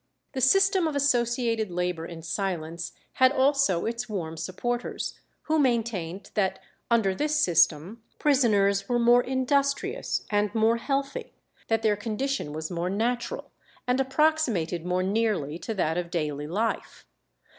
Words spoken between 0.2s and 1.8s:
The system of associated